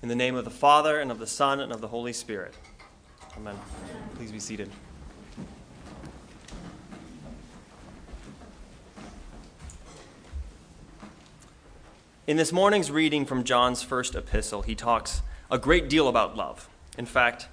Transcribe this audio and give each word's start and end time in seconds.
In 0.00 0.08
the 0.08 0.14
name 0.14 0.36
of 0.36 0.44
the 0.44 0.50
Father, 0.50 1.00
and 1.00 1.10
of 1.10 1.18
the 1.18 1.26
Son, 1.26 1.58
and 1.58 1.72
of 1.72 1.80
the 1.80 1.88
Holy 1.88 2.12
Spirit. 2.12 2.54
Amen. 3.36 3.56
Please 4.14 4.30
be 4.30 4.38
seated. 4.38 4.70
In 12.28 12.36
this 12.36 12.52
morning's 12.52 12.92
reading 12.92 13.26
from 13.26 13.42
John's 13.42 13.82
first 13.82 14.14
epistle, 14.14 14.62
he 14.62 14.76
talks 14.76 15.22
a 15.50 15.58
great 15.58 15.88
deal 15.88 16.06
about 16.06 16.36
love. 16.36 16.68
In 16.96 17.06
fact, 17.06 17.48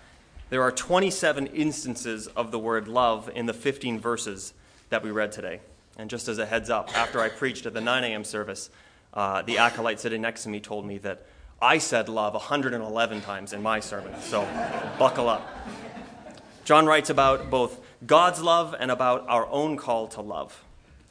there 0.52 0.62
are 0.62 0.72
27 0.72 1.48
instances 1.48 2.28
of 2.28 2.52
the 2.52 2.60
word 2.60 2.88
love 2.88 3.28
in 3.34 3.48
the 3.48 3.54
15 3.54 4.00
verses 4.00 4.54
that 4.90 5.02
we 5.02 5.10
read 5.10 5.32
today. 5.32 5.62
And 5.98 6.12
just 6.12 6.28
as 6.28 6.38
a 6.38 6.46
heads 6.46 6.70
up, 6.70 6.96
after 6.96 7.22
I 7.22 7.30
preached 7.30 7.66
at 7.66 7.74
the 7.74 7.82
9 7.82 8.04
a.m. 8.04 8.24
service, 8.24 8.70
uh, 9.16 9.42
the 9.42 9.58
acolyte 9.58 10.00
sitting 10.00 10.22
next 10.22 10.44
to 10.44 10.50
me 10.50 10.60
told 10.60 10.86
me 10.86 11.00
that 11.00 11.26
I 11.62 11.78
said 11.78 12.10
love 12.10 12.34
111 12.34 13.22
times 13.22 13.54
in 13.54 13.62
my 13.62 13.80
sermon, 13.80 14.20
so 14.22 14.42
buckle 15.00 15.30
up. 15.30 15.48
John 16.66 16.86
writes 16.86 17.10
about 17.10 17.50
both 17.50 17.80
God's 18.06 18.42
love 18.42 18.76
and 18.78 18.92
about 18.92 19.26
our 19.28 19.48
own 19.48 19.78
call 19.78 20.08
to 20.10 20.22
love. 20.22 20.64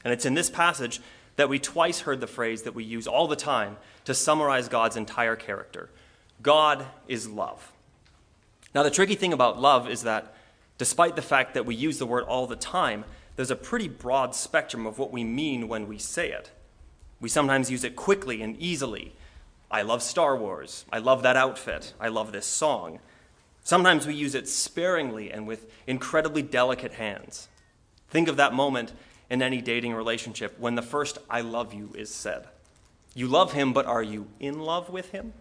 And 0.04 0.12
it's 0.12 0.26
in 0.26 0.34
this 0.34 0.50
passage 0.50 1.00
that 1.36 1.48
we 1.48 1.58
twice 1.58 2.00
heard 2.00 2.20
the 2.20 2.26
phrase 2.26 2.62
that 2.62 2.74
we 2.74 2.84
use 2.84 3.06
all 3.06 3.26
the 3.26 3.36
time 3.36 3.76
to 4.04 4.14
summarize 4.14 4.68
God's 4.68 4.96
entire 4.96 5.36
character 5.36 5.90
God 6.42 6.84
is 7.08 7.26
love. 7.28 7.72
Now, 8.74 8.82
the 8.82 8.90
tricky 8.90 9.14
thing 9.14 9.32
about 9.32 9.60
love 9.60 9.88
is 9.88 10.02
that 10.02 10.34
despite 10.76 11.16
the 11.16 11.22
fact 11.22 11.54
that 11.54 11.64
we 11.64 11.74
use 11.74 11.98
the 11.98 12.06
word 12.06 12.24
all 12.24 12.46
the 12.46 12.56
time, 12.56 13.04
there's 13.36 13.50
a 13.50 13.56
pretty 13.56 13.88
broad 13.88 14.34
spectrum 14.34 14.84
of 14.84 14.98
what 14.98 15.10
we 15.10 15.24
mean 15.24 15.68
when 15.68 15.88
we 15.88 15.96
say 15.96 16.30
it. 16.30 16.50
We 17.20 17.28
sometimes 17.28 17.70
use 17.70 17.84
it 17.84 17.96
quickly 17.96 18.42
and 18.42 18.56
easily. 18.58 19.14
I 19.74 19.82
love 19.82 20.04
Star 20.04 20.36
Wars. 20.36 20.84
I 20.92 20.98
love 20.98 21.24
that 21.24 21.34
outfit. 21.34 21.94
I 21.98 22.06
love 22.06 22.30
this 22.30 22.46
song. 22.46 23.00
Sometimes 23.64 24.06
we 24.06 24.14
use 24.14 24.36
it 24.36 24.48
sparingly 24.48 25.32
and 25.32 25.48
with 25.48 25.68
incredibly 25.88 26.42
delicate 26.42 26.92
hands. 26.92 27.48
Think 28.08 28.28
of 28.28 28.36
that 28.36 28.54
moment 28.54 28.92
in 29.28 29.42
any 29.42 29.60
dating 29.60 29.94
relationship 29.94 30.60
when 30.60 30.76
the 30.76 30.82
first 30.82 31.18
I 31.28 31.40
love 31.40 31.74
you 31.74 31.90
is 31.96 32.08
said. 32.14 32.46
You 33.16 33.26
love 33.26 33.52
him, 33.52 33.72
but 33.72 33.84
are 33.86 34.02
you 34.02 34.28
in 34.38 34.60
love 34.60 34.90
with 34.90 35.10
him? 35.10 35.32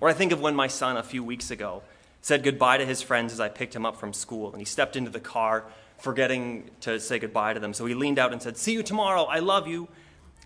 Or 0.00 0.08
I 0.08 0.14
think 0.14 0.32
of 0.32 0.40
when 0.40 0.56
my 0.56 0.68
son 0.68 0.96
a 0.96 1.02
few 1.02 1.22
weeks 1.22 1.50
ago 1.50 1.82
said 2.22 2.42
goodbye 2.42 2.78
to 2.78 2.86
his 2.86 3.02
friends 3.02 3.34
as 3.34 3.40
I 3.40 3.50
picked 3.50 3.76
him 3.76 3.84
up 3.84 3.98
from 3.98 4.14
school, 4.14 4.50
and 4.50 4.62
he 4.62 4.64
stepped 4.64 4.96
into 4.96 5.10
the 5.10 5.20
car, 5.20 5.66
forgetting 5.98 6.70
to 6.80 6.98
say 6.98 7.18
goodbye 7.18 7.52
to 7.52 7.60
them. 7.60 7.74
So 7.74 7.84
he 7.84 7.92
leaned 7.92 8.18
out 8.18 8.32
and 8.32 8.40
said, 8.40 8.56
See 8.56 8.72
you 8.72 8.82
tomorrow, 8.82 9.24
I 9.24 9.40
love 9.40 9.68
you. 9.68 9.88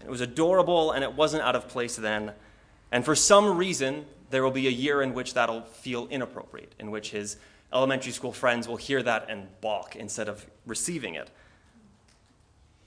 It 0.03 0.11
was 0.11 0.21
adorable, 0.21 0.91
and 0.91 1.05
it 1.05 1.15
wasn't 1.15 1.45
out 1.45 1.55
of 1.55 1.69
place 1.69 1.95
then. 1.95 2.33
And 2.95 3.05
for 3.05 3.17
some 3.17 3.59
reason, 3.59 4.07
there 4.31 4.45
will 4.45 4.53
be 4.53 4.69
a 4.69 4.71
year 4.71 5.03
in 5.03 5.15
which 5.15 5.35
that'll 5.35 5.63
feel 5.63 6.07
inappropriate, 6.13 6.77
in 6.79 6.93
which 6.93 7.11
his 7.11 7.37
elementary 7.73 8.13
school 8.13 8.31
friends 8.31 8.69
will 8.69 8.77
hear 8.77 9.03
that 9.03 9.29
and 9.29 9.49
balk 9.61 9.97
instead 9.97 10.29
of 10.29 10.47
receiving 10.65 11.17
it. 11.17 11.29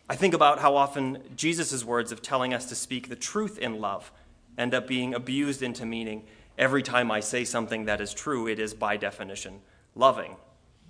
I 0.09 0.15
think 0.15 0.33
about 0.33 0.59
how 0.59 0.77
often 0.77 1.21
Jesus' 1.35 1.83
words 1.83 2.13
of 2.13 2.21
telling 2.21 2.53
us 2.53 2.67
to 2.67 2.75
speak 2.75 3.09
the 3.09 3.17
truth 3.17 3.57
in 3.57 3.81
love 3.81 4.13
end 4.57 4.73
up 4.73 4.87
being 4.87 5.13
abused 5.13 5.61
into 5.61 5.85
meaning 5.85 6.23
every 6.57 6.83
time 6.83 7.11
I 7.11 7.19
say 7.19 7.43
something 7.43 7.83
that 7.83 7.99
is 7.99 8.13
true, 8.13 8.47
it 8.47 8.59
is 8.59 8.73
by 8.73 8.95
definition 8.95 9.59
loving. 9.93 10.37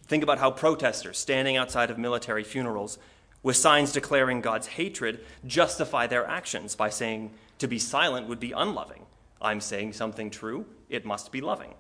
Think 0.06 0.22
about 0.22 0.38
how 0.38 0.52
protesters 0.52 1.18
standing 1.18 1.58
outside 1.58 1.90
of 1.90 1.98
military 1.98 2.44
funerals 2.44 3.00
with 3.42 3.56
signs 3.56 3.94
declaring 3.94 4.42
God's 4.42 4.68
hatred 4.68 5.26
justify 5.48 6.06
their 6.06 6.28
actions 6.28 6.76
by 6.76 6.92
saying 6.92 7.32
to 7.58 7.68
be 7.68 7.80
silent 7.80 8.28
would 8.28 8.40
be 8.40 8.52
unloving. 8.52 9.07
I'm 9.42 9.62
saying 9.62 9.94
something 9.94 10.30
true, 10.30 10.66
it 10.90 11.06
must 11.06 11.32
be 11.32 11.42
loving. 11.42 11.74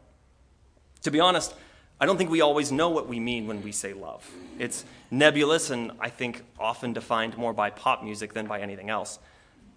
To 1.04 1.12
be 1.12 1.20
honest, 1.20 1.54
I 2.00 2.06
don't 2.06 2.18
think 2.18 2.30
we 2.30 2.42
always 2.42 2.72
know 2.72 2.90
what 2.90 3.08
we 3.08 3.20
mean 3.20 3.48
when 3.48 3.64
we 3.64 3.72
say 3.72 3.94
love. 3.94 4.30
It's 4.60 4.86
nebulous 5.10 5.72
and 5.72 5.92
I 6.00 6.10
think 6.10 6.44
often 6.60 6.94
defined 6.94 7.38
more 7.38 7.54
by 7.54 7.72
pop 7.72 8.04
music 8.04 8.34
than 8.34 8.46
by 8.46 8.60
anything 8.60 8.90
else. 8.90 9.18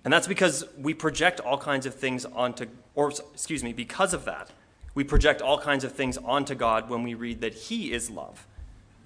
And 0.04 0.12
that's 0.12 0.26
because 0.26 0.64
we 0.78 0.94
project 0.94 1.40
all 1.40 1.58
kinds 1.58 1.86
of 1.86 1.94
things 1.94 2.24
onto, 2.24 2.66
or 2.94 3.10
excuse 3.10 3.62
me, 3.62 3.72
because 3.72 4.12
of 4.14 4.24
that, 4.24 4.50
we 4.94 5.04
project 5.04 5.40
all 5.40 5.58
kinds 5.58 5.84
of 5.84 5.92
things 5.92 6.18
onto 6.18 6.54
God 6.54 6.90
when 6.90 7.02
we 7.02 7.14
read 7.14 7.40
that 7.42 7.54
He 7.54 7.92
is 7.92 8.10
love. 8.10 8.46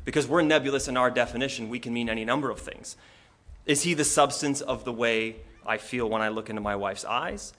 Because 0.05 0.27
we're 0.27 0.43
nebulous 0.43 0.89
in 0.89 0.97
our 0.97 1.11
definition, 1.11 1.69
we 1.69 1.79
can 1.79 1.93
mean 1.93 2.09
any 2.09 2.25
number 2.25 2.51
of 2.51 2.61
things. 2.61 2.97
Is 3.67 3.83
He 3.83 3.95
the 3.95 4.05
substance 4.05 4.61
of 4.61 4.85
the 4.85 4.93
way 4.93 5.37
I 5.67 5.79
feel 5.79 6.09
when 6.09 6.23
I 6.23 6.29
look 6.29 6.51
into 6.51 6.63
my 6.63 6.77
wife's 6.77 7.05
eyes? 7.05 7.53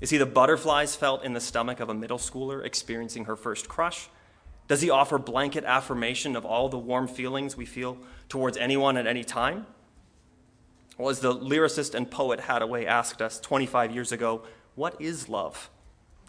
Is 0.00 0.10
He 0.10 0.16
the 0.16 0.26
butterflies 0.26 0.96
felt 0.96 1.24
in 1.24 1.32
the 1.32 1.40
stomach 1.40 1.80
of 1.80 1.88
a 1.88 1.94
middle 1.94 2.18
schooler 2.18 2.64
experiencing 2.64 3.26
her 3.26 3.36
first 3.36 3.68
crush? 3.68 4.08
Does 4.70 4.82
he 4.82 4.88
offer 4.88 5.18
blanket 5.18 5.64
affirmation 5.64 6.36
of 6.36 6.46
all 6.46 6.68
the 6.68 6.78
warm 6.78 7.08
feelings 7.08 7.56
we 7.56 7.66
feel 7.66 7.98
towards 8.28 8.56
anyone 8.56 8.96
at 8.96 9.04
any 9.04 9.24
time? 9.24 9.66
Well, 10.96 11.08
as 11.08 11.18
the 11.18 11.34
lyricist 11.34 11.92
and 11.92 12.08
poet 12.08 12.38
Haddaway 12.38 12.86
asked 12.86 13.20
us 13.20 13.40
25 13.40 13.92
years 13.92 14.12
ago, 14.12 14.42
what 14.76 14.94
is 15.00 15.28
love? 15.28 15.70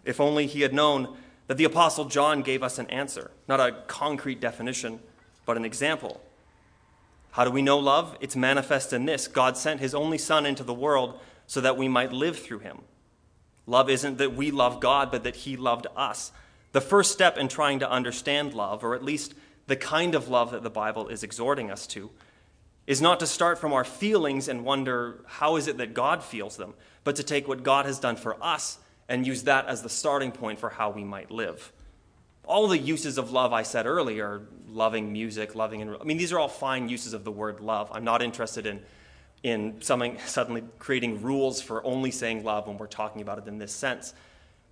If 0.06 0.20
only 0.20 0.48
he 0.48 0.62
had 0.62 0.74
known 0.74 1.16
that 1.46 1.58
the 1.58 1.66
Apostle 1.66 2.06
John 2.06 2.42
gave 2.42 2.64
us 2.64 2.80
an 2.80 2.90
answer, 2.90 3.30
not 3.48 3.60
a 3.60 3.84
concrete 3.86 4.42
definition, 4.42 5.02
but 5.46 5.56
an 5.56 5.64
example. 5.64 6.20
How 7.34 7.46
do 7.46 7.52
we 7.52 7.62
know 7.62 7.78
love? 7.78 8.18
It's 8.22 8.36
manifest 8.36 8.92
in 8.92 9.06
this 9.06 9.28
God 9.28 9.56
sent 9.56 9.82
his 9.82 9.94
only 9.94 10.18
Son 10.18 10.48
into 10.48 10.64
the 10.64 10.74
world 10.74 11.20
so 11.46 11.62
that 11.62 11.78
we 11.78 11.88
might 11.88 12.12
live 12.12 12.40
through 12.40 12.60
him. 12.60 12.80
Love 13.68 13.90
isn't 13.90 14.18
that 14.18 14.34
we 14.34 14.52
love 14.52 14.80
God, 14.80 15.12
but 15.12 15.24
that 15.24 15.36
he 15.36 15.56
loved 15.56 15.88
us. 15.96 16.32
The 16.72 16.82
first 16.82 17.12
step 17.12 17.38
in 17.38 17.48
trying 17.48 17.80
to 17.80 17.90
understand 17.90 18.54
love, 18.54 18.84
or 18.84 18.96
at 18.96 19.04
least 19.04 19.34
the 19.68 19.76
kind 19.76 20.16
of 20.16 20.30
love 20.30 20.52
that 20.52 20.64
the 20.64 20.70
Bible 20.70 21.08
is 21.08 21.24
exhorting 21.24 21.70
us 21.70 21.86
to, 21.88 22.10
is 22.88 23.02
not 23.02 23.20
to 23.20 23.28
start 23.28 23.60
from 23.60 23.74
our 23.74 23.84
feelings 23.84 24.48
and 24.48 24.66
wonder 24.66 25.24
how 25.26 25.56
is 25.56 25.68
it 25.68 25.78
that 25.78 25.94
God 25.94 26.24
feels 26.24 26.58
them, 26.58 26.74
but 27.04 27.16
to 27.18 27.24
take 27.24 27.48
what 27.48 27.64
God 27.64 27.86
has 27.86 28.00
done 28.00 28.16
for 28.16 28.42
us 28.44 28.80
and 29.08 29.28
use 29.28 29.44
that 29.44 29.68
as 29.68 29.82
the 29.82 29.90
starting 29.90 30.32
point 30.32 30.60
for 30.60 30.70
how 30.70 30.90
we 30.90 31.04
might 31.04 31.30
live. 31.30 31.72
All 32.46 32.68
the 32.68 32.78
uses 32.78 33.18
of 33.18 33.32
love 33.32 33.54
I 33.54 33.64
said 33.64 33.86
earlier, 33.86 34.42
loving 34.68 35.14
music, 35.14 35.54
loving 35.54 35.82
and 35.82 35.96
I 36.00 36.04
mean 36.04 36.18
these 36.18 36.34
are 36.34 36.40
all 36.40 36.48
fine 36.48 36.90
uses 36.90 37.14
of 37.14 37.24
the 37.24 37.32
word 37.32 37.60
love. 37.60 37.90
I'm 37.94 38.04
not 38.04 38.22
interested 38.22 38.66
in 38.66 38.82
in 39.44 39.82
something 39.82 40.18
suddenly 40.26 40.64
creating 40.78 41.22
rules 41.22 41.62
for 41.62 41.84
only 41.86 42.12
saying 42.12 42.44
love 42.44 42.68
when 42.68 42.78
we're 42.78 42.88
talking 42.88 43.22
about 43.22 43.40
it 43.40 43.48
in 43.48 43.58
this 43.58 43.74
sense. 43.74 44.14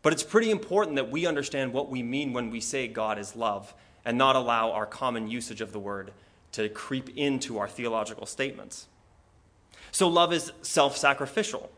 But 0.01 0.13
it's 0.13 0.23
pretty 0.23 0.51
important 0.51 0.95
that 0.95 1.09
we 1.09 1.25
understand 1.25 1.73
what 1.73 1.89
we 1.89 2.03
mean 2.03 2.33
when 2.33 2.51
we 2.51 2.61
say 2.61 2.87
God 2.87 3.17
is 3.17 3.35
love 3.35 3.73
and 4.05 4.17
not 4.17 4.35
allow 4.35 4.71
our 4.71 4.85
common 4.85 5.27
usage 5.27 5.61
of 5.61 5.71
the 5.71 5.79
word 5.79 6.11
to 6.53 6.69
creep 6.69 7.09
into 7.17 7.57
our 7.57 7.67
theological 7.67 8.25
statements. 8.25 8.87
So, 9.91 10.07
love 10.07 10.31
is 10.31 10.51
self 10.61 10.97
sacrificial, 10.97 11.71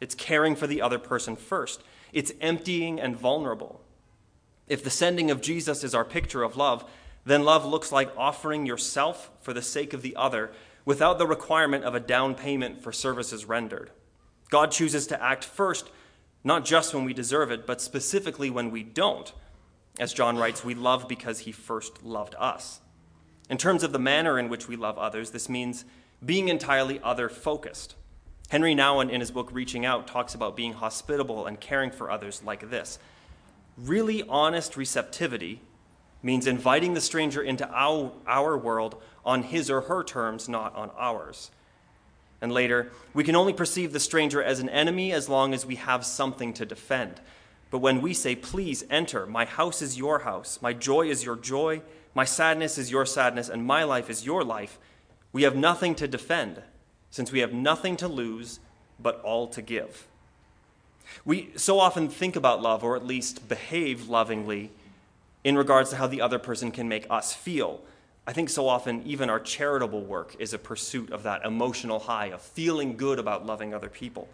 it's 0.00 0.14
caring 0.14 0.56
for 0.56 0.66
the 0.66 0.82
other 0.82 0.98
person 0.98 1.36
first, 1.36 1.82
it's 2.12 2.32
emptying 2.40 2.98
and 2.98 3.16
vulnerable. 3.16 3.80
If 4.66 4.84
the 4.84 4.90
sending 4.90 5.30
of 5.30 5.40
Jesus 5.40 5.84
is 5.84 5.94
our 5.94 6.04
picture 6.04 6.42
of 6.42 6.56
love, 6.56 6.84
then 7.24 7.44
love 7.44 7.64
looks 7.64 7.92
like 7.92 8.16
offering 8.16 8.66
yourself 8.66 9.30
for 9.40 9.52
the 9.52 9.62
sake 9.62 9.92
of 9.92 10.02
the 10.02 10.16
other 10.16 10.50
without 10.88 11.18
the 11.18 11.26
requirement 11.26 11.84
of 11.84 11.94
a 11.94 12.00
down 12.00 12.34
payment 12.34 12.82
for 12.82 12.92
services 12.92 13.44
rendered. 13.44 13.90
God 14.48 14.70
chooses 14.72 15.06
to 15.08 15.22
act 15.22 15.44
first 15.44 15.90
not 16.42 16.64
just 16.64 16.94
when 16.94 17.04
we 17.04 17.12
deserve 17.12 17.50
it, 17.50 17.66
but 17.66 17.82
specifically 17.82 18.48
when 18.48 18.70
we 18.70 18.82
don't. 18.82 19.34
As 20.00 20.14
John 20.14 20.38
writes, 20.38 20.64
we 20.64 20.74
love 20.74 21.06
because 21.06 21.40
he 21.40 21.52
first 21.52 22.02
loved 22.02 22.34
us. 22.38 22.80
In 23.50 23.58
terms 23.58 23.82
of 23.82 23.92
the 23.92 23.98
manner 23.98 24.38
in 24.38 24.48
which 24.48 24.66
we 24.66 24.76
love 24.76 24.96
others, 24.96 25.30
this 25.30 25.46
means 25.46 25.84
being 26.24 26.48
entirely 26.48 26.98
other 27.02 27.28
focused. 27.28 27.94
Henry 28.48 28.74
Nouwen, 28.74 29.10
in 29.10 29.20
his 29.20 29.30
book 29.30 29.50
Reaching 29.52 29.84
Out, 29.84 30.06
talks 30.06 30.34
about 30.34 30.56
being 30.56 30.72
hospitable 30.72 31.44
and 31.44 31.60
caring 31.60 31.90
for 31.90 32.10
others 32.10 32.42
like 32.42 32.70
this. 32.70 32.98
Really 33.76 34.22
honest 34.22 34.74
receptivity 34.74 35.60
means 36.22 36.46
inviting 36.46 36.94
the 36.94 37.00
stranger 37.00 37.42
into 37.42 37.68
our, 37.70 38.12
our 38.26 38.56
world 38.56 39.00
on 39.24 39.42
his 39.42 39.70
or 39.70 39.82
her 39.82 40.02
terms, 40.02 40.48
not 40.48 40.74
on 40.74 40.90
ours. 40.98 41.50
And 42.40 42.52
later, 42.52 42.92
we 43.14 43.24
can 43.24 43.36
only 43.36 43.52
perceive 43.52 43.92
the 43.92 44.00
stranger 44.00 44.42
as 44.42 44.60
an 44.60 44.68
enemy 44.68 45.12
as 45.12 45.28
long 45.28 45.52
as 45.54 45.66
we 45.66 45.76
have 45.76 46.04
something 46.04 46.52
to 46.54 46.66
defend. 46.66 47.20
But 47.70 47.78
when 47.78 48.00
we 48.00 48.14
say, 48.14 48.34
Please 48.34 48.84
enter, 48.90 49.26
my 49.26 49.44
house 49.44 49.82
is 49.82 49.98
your 49.98 50.20
house, 50.20 50.58
my 50.62 50.72
joy 50.72 51.08
is 51.08 51.24
your 51.24 51.36
joy, 51.36 51.82
my 52.14 52.24
sadness 52.24 52.78
is 52.78 52.90
your 52.90 53.06
sadness, 53.06 53.48
and 53.48 53.64
my 53.64 53.84
life 53.84 54.08
is 54.08 54.24
your 54.24 54.44
life, 54.44 54.78
we 55.32 55.42
have 55.42 55.56
nothing 55.56 55.94
to 55.96 56.08
defend, 56.08 56.62
since 57.10 57.30
we 57.30 57.40
have 57.40 57.52
nothing 57.52 57.96
to 57.96 58.08
lose, 58.08 58.60
but 58.98 59.20
all 59.22 59.46
to 59.48 59.62
give. 59.62 60.06
We 61.24 61.50
so 61.56 61.78
often 61.78 62.08
think 62.08 62.36
about 62.36 62.62
love, 62.62 62.82
or 62.84 62.96
at 62.96 63.06
least 63.06 63.48
behave 63.48 64.08
lovingly, 64.08 64.70
in 65.48 65.56
regards 65.56 65.88
to 65.88 65.96
how 65.96 66.06
the 66.06 66.20
other 66.20 66.38
person 66.38 66.70
can 66.70 66.90
make 66.90 67.06
us 67.08 67.32
feel. 67.32 67.80
I 68.26 68.34
think 68.34 68.50
so 68.50 68.68
often, 68.68 69.02
even 69.06 69.30
our 69.30 69.40
charitable 69.40 70.02
work 70.02 70.36
is 70.38 70.52
a 70.52 70.58
pursuit 70.58 71.10
of 71.10 71.22
that 71.22 71.42
emotional 71.46 72.00
high, 72.00 72.26
of 72.26 72.42
feeling 72.42 72.98
good 72.98 73.18
about 73.18 73.46
loving 73.46 73.72
other 73.72 73.88
people. 73.88 74.28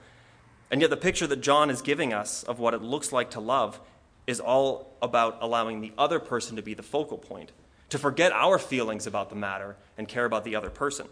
And 0.72 0.80
yet, 0.80 0.90
the 0.90 0.96
picture 0.96 1.28
that 1.28 1.40
John 1.40 1.70
is 1.70 1.82
giving 1.82 2.12
us 2.12 2.42
of 2.42 2.58
what 2.58 2.74
it 2.74 2.82
looks 2.82 3.12
like 3.12 3.30
to 3.30 3.40
love 3.40 3.78
is 4.26 4.40
all 4.40 4.96
about 5.00 5.38
allowing 5.40 5.80
the 5.80 5.92
other 5.96 6.18
person 6.18 6.56
to 6.56 6.62
be 6.62 6.74
the 6.74 6.82
focal 6.82 7.16
point, 7.16 7.52
to 7.90 7.98
forget 7.98 8.32
our 8.32 8.58
feelings 8.58 9.06
about 9.06 9.30
the 9.30 9.36
matter 9.36 9.76
and 9.96 10.08
care 10.08 10.24
about 10.24 10.42
the 10.42 10.56
other 10.56 10.70
person. 10.70 11.06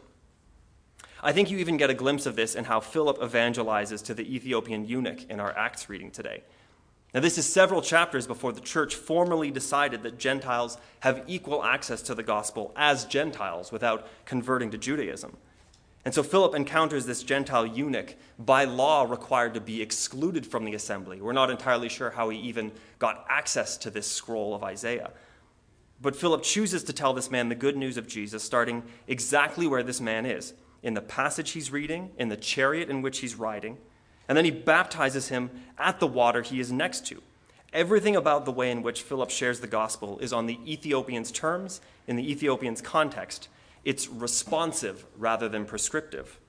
I 1.22 1.30
think 1.30 1.48
you 1.48 1.58
even 1.58 1.76
get 1.76 1.90
a 1.90 1.94
glimpse 1.94 2.26
of 2.26 2.34
this 2.34 2.56
in 2.56 2.64
how 2.64 2.80
Philip 2.80 3.18
evangelizes 3.18 4.04
to 4.06 4.14
the 4.14 4.34
Ethiopian 4.34 4.84
eunuch 4.84 5.30
in 5.30 5.38
our 5.38 5.56
Acts 5.56 5.88
reading 5.88 6.10
today. 6.10 6.42
Now, 7.14 7.20
this 7.20 7.36
is 7.36 7.46
several 7.46 7.82
chapters 7.82 8.26
before 8.26 8.52
the 8.52 8.60
church 8.60 8.94
formally 8.94 9.50
decided 9.50 10.02
that 10.02 10.18
Gentiles 10.18 10.78
have 11.00 11.24
equal 11.26 11.62
access 11.62 12.00
to 12.02 12.14
the 12.14 12.22
gospel 12.22 12.72
as 12.74 13.04
Gentiles 13.04 13.70
without 13.70 14.06
converting 14.24 14.70
to 14.70 14.78
Judaism. 14.78 15.36
And 16.04 16.14
so 16.14 16.22
Philip 16.22 16.54
encounters 16.54 17.06
this 17.06 17.22
Gentile 17.22 17.66
eunuch, 17.66 18.16
by 18.38 18.64
law 18.64 19.02
required 19.02 19.54
to 19.54 19.60
be 19.60 19.82
excluded 19.82 20.46
from 20.46 20.64
the 20.64 20.74
assembly. 20.74 21.20
We're 21.20 21.32
not 21.32 21.50
entirely 21.50 21.88
sure 21.88 22.10
how 22.10 22.30
he 22.30 22.38
even 22.38 22.72
got 22.98 23.24
access 23.28 23.76
to 23.78 23.90
this 23.90 24.06
scroll 24.06 24.54
of 24.54 24.64
Isaiah. 24.64 25.10
But 26.00 26.16
Philip 26.16 26.42
chooses 26.42 26.82
to 26.84 26.92
tell 26.92 27.12
this 27.12 27.30
man 27.30 27.48
the 27.48 27.54
good 27.54 27.76
news 27.76 27.96
of 27.96 28.08
Jesus, 28.08 28.42
starting 28.42 28.82
exactly 29.06 29.68
where 29.68 29.84
this 29.84 30.00
man 30.00 30.26
is 30.26 30.54
in 30.82 30.94
the 30.94 31.00
passage 31.00 31.52
he's 31.52 31.70
reading, 31.70 32.10
in 32.18 32.28
the 32.28 32.36
chariot 32.36 32.90
in 32.90 33.02
which 33.02 33.20
he's 33.20 33.36
riding, 33.36 33.78
and 34.32 34.36
then 34.38 34.46
he 34.46 34.50
baptizes 34.50 35.28
him 35.28 35.50
at 35.76 36.00
the 36.00 36.06
water 36.06 36.40
he 36.40 36.58
is 36.58 36.72
next 36.72 37.04
to. 37.06 37.20
Everything 37.70 38.16
about 38.16 38.46
the 38.46 38.50
way 38.50 38.70
in 38.70 38.80
which 38.80 39.02
Philip 39.02 39.28
shares 39.28 39.60
the 39.60 39.66
gospel 39.66 40.18
is 40.20 40.32
on 40.32 40.46
the 40.46 40.58
Ethiopian's 40.66 41.30
terms, 41.30 41.82
in 42.06 42.16
the 42.16 42.32
Ethiopian's 42.32 42.80
context, 42.80 43.50
it's 43.84 44.08
responsive 44.08 45.04
rather 45.18 45.50
than 45.50 45.66
prescriptive. 45.66 46.40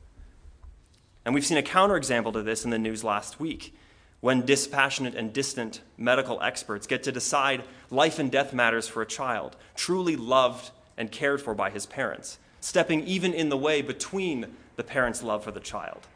And 1.26 1.36
we've 1.36 1.46
seen 1.46 1.58
a 1.58 1.62
counterexample 1.62 2.32
to 2.32 2.42
this 2.42 2.64
in 2.64 2.72
the 2.72 2.80
news 2.80 3.04
last 3.04 3.42
week 3.42 3.76
when 4.22 4.46
dispassionate 4.46 5.16
and 5.16 5.34
distant 5.34 5.82
medical 5.98 6.42
experts 6.42 6.88
get 6.88 7.04
to 7.04 7.12
decide 7.12 7.66
life 7.92 8.18
and 8.18 8.32
death 8.32 8.54
matters 8.54 8.88
for 8.88 9.02
a 9.02 9.06
child, 9.06 9.58
truly 9.76 10.16
loved 10.16 10.72
and 10.98 11.12
cared 11.12 11.42
for 11.42 11.54
by 11.54 11.70
his 11.70 11.86
parents, 11.86 12.38
stepping 12.62 13.04
even 13.04 13.34
in 13.34 13.50
the 13.50 13.58
way 13.58 13.82
between 13.82 14.56
the 14.78 14.86
parent's 14.86 15.22
love 15.22 15.44
for 15.44 15.52
the 15.52 15.60
child. 15.60 16.08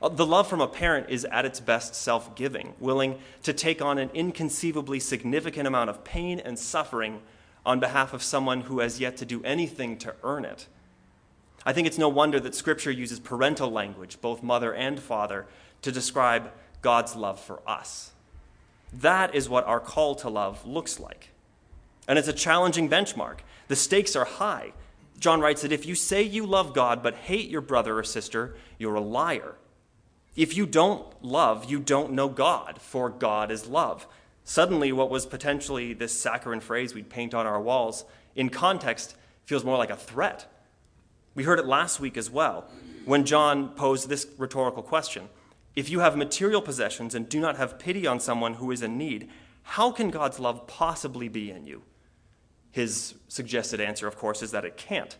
The 0.00 0.24
love 0.24 0.48
from 0.48 0.62
a 0.62 0.66
parent 0.66 1.10
is 1.10 1.26
at 1.26 1.44
its 1.44 1.60
best 1.60 1.94
self 1.94 2.34
giving, 2.34 2.74
willing 2.80 3.18
to 3.42 3.52
take 3.52 3.82
on 3.82 3.98
an 3.98 4.10
inconceivably 4.14 4.98
significant 4.98 5.66
amount 5.66 5.90
of 5.90 6.04
pain 6.04 6.40
and 6.40 6.58
suffering 6.58 7.20
on 7.66 7.80
behalf 7.80 8.14
of 8.14 8.22
someone 8.22 8.62
who 8.62 8.80
has 8.80 8.98
yet 8.98 9.18
to 9.18 9.26
do 9.26 9.42
anything 9.44 9.98
to 9.98 10.14
earn 10.22 10.46
it. 10.46 10.66
I 11.66 11.74
think 11.74 11.86
it's 11.86 11.98
no 11.98 12.08
wonder 12.08 12.40
that 12.40 12.54
Scripture 12.54 12.90
uses 12.90 13.20
parental 13.20 13.70
language, 13.70 14.18
both 14.22 14.42
mother 14.42 14.72
and 14.72 14.98
father, 14.98 15.46
to 15.82 15.92
describe 15.92 16.50
God's 16.80 17.14
love 17.14 17.38
for 17.38 17.60
us. 17.66 18.12
That 18.94 19.34
is 19.34 19.50
what 19.50 19.66
our 19.66 19.80
call 19.80 20.14
to 20.16 20.30
love 20.30 20.66
looks 20.66 20.98
like. 20.98 21.28
And 22.08 22.18
it's 22.18 22.28
a 22.28 22.32
challenging 22.32 22.88
benchmark. 22.88 23.40
The 23.68 23.76
stakes 23.76 24.16
are 24.16 24.24
high. 24.24 24.72
John 25.18 25.40
writes 25.40 25.60
that 25.62 25.72
if 25.72 25.84
you 25.84 25.94
say 25.94 26.22
you 26.22 26.46
love 26.46 26.72
God 26.72 27.02
but 27.02 27.14
hate 27.14 27.50
your 27.50 27.60
brother 27.60 27.98
or 27.98 28.02
sister, 28.02 28.56
you're 28.78 28.94
a 28.94 29.00
liar. 29.00 29.56
If 30.36 30.56
you 30.56 30.66
don't 30.66 31.06
love, 31.22 31.70
you 31.70 31.80
don't 31.80 32.12
know 32.12 32.28
God, 32.28 32.80
for 32.80 33.10
God 33.10 33.50
is 33.50 33.66
love. 33.66 34.06
Suddenly, 34.44 34.92
what 34.92 35.10
was 35.10 35.26
potentially 35.26 35.92
this 35.92 36.18
saccharine 36.18 36.60
phrase 36.60 36.94
we'd 36.94 37.10
paint 37.10 37.34
on 37.34 37.46
our 37.46 37.60
walls, 37.60 38.04
in 38.34 38.48
context, 38.48 39.16
feels 39.44 39.64
more 39.64 39.76
like 39.76 39.90
a 39.90 39.96
threat. 39.96 40.46
We 41.34 41.44
heard 41.44 41.58
it 41.58 41.66
last 41.66 42.00
week 42.00 42.16
as 42.16 42.30
well, 42.30 42.68
when 43.04 43.24
John 43.24 43.70
posed 43.70 44.08
this 44.08 44.26
rhetorical 44.38 44.82
question 44.82 45.28
If 45.74 45.90
you 45.90 46.00
have 46.00 46.16
material 46.16 46.62
possessions 46.62 47.14
and 47.14 47.28
do 47.28 47.40
not 47.40 47.56
have 47.56 47.78
pity 47.78 48.06
on 48.06 48.20
someone 48.20 48.54
who 48.54 48.70
is 48.70 48.82
in 48.82 48.96
need, 48.96 49.28
how 49.62 49.90
can 49.90 50.10
God's 50.10 50.38
love 50.38 50.66
possibly 50.66 51.28
be 51.28 51.50
in 51.50 51.66
you? 51.66 51.82
His 52.70 53.14
suggested 53.28 53.80
answer, 53.80 54.06
of 54.06 54.16
course, 54.16 54.42
is 54.42 54.52
that 54.52 54.64
it 54.64 54.76
can't. 54.76 55.16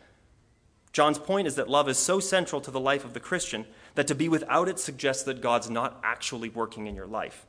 John's 0.92 1.18
point 1.18 1.46
is 1.46 1.56
that 1.56 1.68
love 1.68 1.88
is 1.88 1.98
so 1.98 2.20
central 2.20 2.60
to 2.60 2.70
the 2.70 2.80
life 2.80 3.04
of 3.04 3.12
the 3.12 3.20
Christian 3.20 3.66
that 3.94 4.06
to 4.08 4.14
be 4.14 4.28
without 4.28 4.68
it 4.68 4.78
suggests 4.78 5.22
that 5.24 5.40
God's 5.40 5.70
not 5.70 6.00
actually 6.02 6.48
working 6.48 6.86
in 6.86 6.94
your 6.94 7.06
life. 7.06 7.46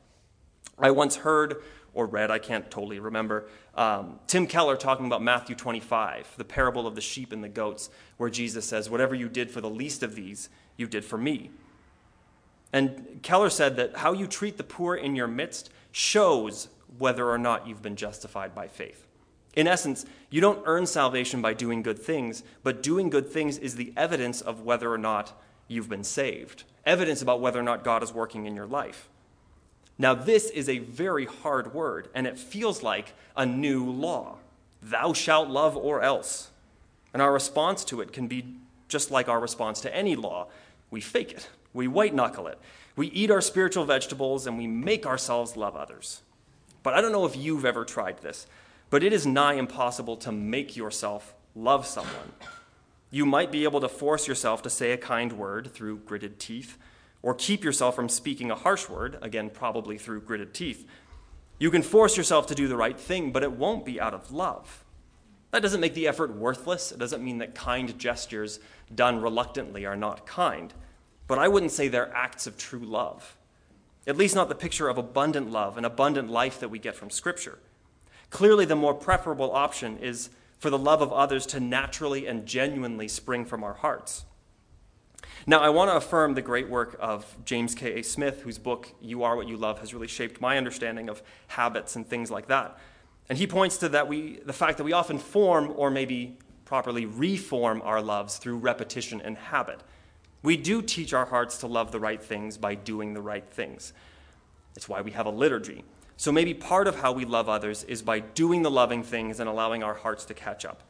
I 0.77 0.91
once 0.91 1.17
heard 1.17 1.61
or 1.93 2.05
read, 2.05 2.31
I 2.31 2.39
can't 2.39 2.69
totally 2.71 2.99
remember, 2.99 3.47
um, 3.75 4.19
Tim 4.27 4.47
Keller 4.47 4.77
talking 4.77 5.05
about 5.05 5.21
Matthew 5.21 5.55
25, 5.55 6.35
the 6.37 6.45
parable 6.45 6.87
of 6.87 6.95
the 6.95 7.01
sheep 7.01 7.31
and 7.31 7.43
the 7.43 7.49
goats, 7.49 7.89
where 8.17 8.29
Jesus 8.29 8.65
says, 8.65 8.89
Whatever 8.89 9.13
you 9.13 9.27
did 9.27 9.51
for 9.51 9.61
the 9.61 9.69
least 9.69 10.01
of 10.01 10.15
these, 10.15 10.49
you 10.77 10.87
did 10.87 11.03
for 11.03 11.17
me. 11.17 11.51
And 12.73 13.19
Keller 13.21 13.49
said 13.49 13.75
that 13.75 13.97
how 13.97 14.13
you 14.13 14.27
treat 14.27 14.57
the 14.57 14.63
poor 14.63 14.95
in 14.95 15.15
your 15.15 15.27
midst 15.27 15.69
shows 15.91 16.69
whether 16.97 17.29
or 17.29 17.37
not 17.37 17.67
you've 17.67 17.81
been 17.81 17.97
justified 17.97 18.55
by 18.55 18.67
faith. 18.67 19.07
In 19.53 19.67
essence, 19.67 20.05
you 20.29 20.39
don't 20.39 20.63
earn 20.65 20.85
salvation 20.85 21.41
by 21.41 21.53
doing 21.53 21.83
good 21.83 21.99
things, 21.99 22.43
but 22.63 22.81
doing 22.81 23.09
good 23.09 23.27
things 23.27 23.57
is 23.57 23.75
the 23.75 23.93
evidence 23.97 24.39
of 24.39 24.61
whether 24.61 24.91
or 24.91 24.97
not 24.97 25.37
you've 25.71 25.89
been 25.89 26.03
saved, 26.03 26.63
evidence 26.85 27.21
about 27.21 27.41
whether 27.41 27.59
or 27.59 27.63
not 27.63 27.83
God 27.83 28.03
is 28.03 28.13
working 28.13 28.45
in 28.45 28.55
your 28.55 28.67
life. 28.67 29.09
Now, 29.97 30.13
this 30.13 30.49
is 30.49 30.67
a 30.67 30.79
very 30.79 31.25
hard 31.25 31.73
word, 31.73 32.09
and 32.13 32.27
it 32.27 32.37
feels 32.37 32.81
like 32.81 33.13
a 33.35 33.45
new 33.45 33.85
law. 33.85 34.37
Thou 34.81 35.13
shalt 35.13 35.49
love 35.49 35.77
or 35.77 36.01
else. 36.01 36.49
And 37.13 37.21
our 37.21 37.31
response 37.31 37.85
to 37.85 38.01
it 38.01 38.11
can 38.11 38.27
be 38.27 38.55
just 38.87 39.11
like 39.11 39.29
our 39.29 39.39
response 39.39 39.81
to 39.81 39.95
any 39.95 40.15
law 40.15 40.47
we 40.89 40.99
fake 40.99 41.31
it, 41.31 41.49
we 41.73 41.87
white 41.87 42.13
knuckle 42.13 42.47
it, 42.47 42.59
we 42.95 43.07
eat 43.07 43.31
our 43.31 43.41
spiritual 43.41 43.85
vegetables, 43.85 44.45
and 44.45 44.57
we 44.57 44.67
make 44.67 45.05
ourselves 45.05 45.55
love 45.55 45.75
others. 45.75 46.21
But 46.83 46.93
I 46.93 47.01
don't 47.01 47.13
know 47.13 47.25
if 47.25 47.37
you've 47.37 47.63
ever 47.63 47.85
tried 47.85 48.19
this, 48.21 48.45
but 48.89 49.03
it 49.03 49.13
is 49.13 49.25
nigh 49.25 49.53
impossible 49.53 50.17
to 50.17 50.31
make 50.31 50.75
yourself 50.75 51.33
love 51.55 51.85
someone. 51.85 52.33
You 53.11 53.25
might 53.25 53.51
be 53.51 53.65
able 53.65 53.81
to 53.81 53.89
force 53.89 54.27
yourself 54.27 54.61
to 54.63 54.69
say 54.69 54.93
a 54.93 54.97
kind 54.97 55.33
word 55.33 55.71
through 55.73 55.99
gritted 55.99 56.39
teeth 56.39 56.77
or 57.21 57.35
keep 57.35 57.63
yourself 57.63 57.95
from 57.95 58.09
speaking 58.09 58.49
a 58.49 58.55
harsh 58.55 58.89
word, 58.89 59.19
again, 59.21 59.49
probably 59.49 59.97
through 59.97 60.21
gritted 60.21 60.53
teeth. 60.53 60.87
You 61.59 61.69
can 61.69 61.83
force 61.83 62.17
yourself 62.17 62.47
to 62.47 62.55
do 62.55 62.67
the 62.67 62.77
right 62.77 62.99
thing, 62.99 63.31
but 63.31 63.43
it 63.43 63.51
won't 63.51 63.85
be 63.85 64.01
out 64.01 64.15
of 64.15 64.31
love. 64.31 64.83
That 65.51 65.61
doesn't 65.61 65.81
make 65.81 65.93
the 65.93 66.07
effort 66.07 66.35
worthless. 66.35 66.91
It 66.91 66.97
doesn't 66.97 67.23
mean 67.23 67.39
that 67.39 67.53
kind 67.53 67.99
gestures 67.99 68.59
done 68.93 69.21
reluctantly 69.21 69.85
are 69.85 69.97
not 69.97 70.25
kind. 70.25 70.73
But 71.27 71.37
I 71.37 71.49
wouldn't 71.49 71.73
say 71.73 71.87
they're 71.87 72.15
acts 72.15 72.47
of 72.47 72.57
true 72.57 72.79
love. 72.79 73.37
At 74.07 74.17
least 74.17 74.33
not 74.33 74.49
the 74.49 74.55
picture 74.55 74.87
of 74.87 74.97
abundant 74.97 75.51
love 75.51 75.77
and 75.77 75.85
abundant 75.85 76.29
life 76.29 76.59
that 76.61 76.69
we 76.69 76.79
get 76.79 76.95
from 76.95 77.09
Scripture. 77.09 77.59
Clearly, 78.31 78.65
the 78.65 78.75
more 78.75 78.93
preferable 78.93 79.51
option 79.51 79.97
is 79.99 80.29
for 80.61 80.69
the 80.69 80.77
love 80.77 81.01
of 81.01 81.11
others 81.11 81.47
to 81.47 81.59
naturally 81.59 82.27
and 82.27 82.45
genuinely 82.45 83.07
spring 83.07 83.45
from 83.45 83.63
our 83.63 83.73
hearts. 83.73 84.25
Now, 85.47 85.57
I 85.57 85.69
want 85.69 85.89
to 85.89 85.95
affirm 85.95 86.35
the 86.35 86.43
great 86.43 86.69
work 86.69 86.95
of 86.99 87.35
James 87.45 87.73
K.A. 87.73 88.03
Smith, 88.03 88.41
whose 88.43 88.59
book, 88.59 88.93
You 89.01 89.23
Are 89.23 89.35
What 89.35 89.47
You 89.47 89.57
Love, 89.57 89.79
has 89.79 89.91
really 89.91 90.07
shaped 90.07 90.39
my 90.39 90.59
understanding 90.59 91.09
of 91.09 91.23
habits 91.47 91.95
and 91.95 92.07
things 92.07 92.29
like 92.29 92.47
that. 92.49 92.77
And 93.27 93.39
he 93.39 93.47
points 93.47 93.77
to 93.77 93.89
that 93.89 94.07
we, 94.07 94.39
the 94.45 94.53
fact 94.53 94.77
that 94.77 94.83
we 94.83 94.93
often 94.93 95.17
form 95.17 95.73
or 95.75 95.89
maybe 95.89 96.37
properly 96.63 97.07
reform 97.07 97.81
our 97.83 97.99
loves 97.99 98.37
through 98.37 98.57
repetition 98.57 99.19
and 99.19 99.37
habit. 99.37 99.81
We 100.43 100.57
do 100.57 100.83
teach 100.83 101.11
our 101.11 101.25
hearts 101.25 101.57
to 101.59 101.67
love 101.67 101.91
the 101.91 101.99
right 101.99 102.21
things 102.21 102.59
by 102.59 102.75
doing 102.75 103.15
the 103.15 103.21
right 103.21 103.49
things. 103.49 103.93
It's 104.75 104.87
why 104.87 105.01
we 105.01 105.09
have 105.11 105.25
a 105.25 105.31
liturgy. 105.31 105.83
So 106.21 106.31
maybe 106.31 106.53
part 106.53 106.87
of 106.87 106.97
how 106.97 107.13
we 107.13 107.25
love 107.25 107.49
others 107.49 107.83
is 107.85 108.03
by 108.03 108.19
doing 108.19 108.61
the 108.61 108.69
loving 108.69 109.01
things 109.01 109.39
and 109.39 109.49
allowing 109.49 109.81
our 109.81 109.95
hearts 109.95 110.23
to 110.25 110.35
catch 110.35 110.65
up. 110.65 110.83